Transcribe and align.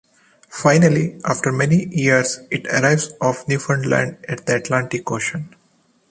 Finally 0.49 1.19
after 1.23 1.51
many 1.51 1.87
years 1.95 2.39
it 2.49 2.65
arrives 2.73 3.11
off 3.21 3.47
Newfoundland 3.47 4.17
at 4.27 4.47
the 4.47 4.55
Atlantic 4.55 5.11
Ocean. 5.11 5.53